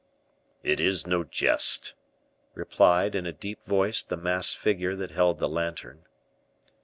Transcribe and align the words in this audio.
"It 0.63 0.79
is 0.79 1.05
no 1.05 1.23
jest," 1.23 1.93
replied 2.55 3.13
in 3.13 3.27
a 3.27 3.31
deep 3.31 3.61
voice 3.61 4.01
the 4.01 4.17
masked 4.17 4.57
figure 4.57 4.95
that 4.95 5.11
held 5.11 5.37
the 5.37 5.47
lantern. 5.47 6.05